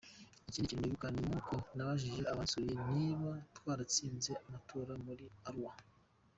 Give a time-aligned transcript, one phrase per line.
[0.47, 5.73] Ikindi kintu nibuka ni uko nabajije abansuye niba twaratsinze amatora muri Arua.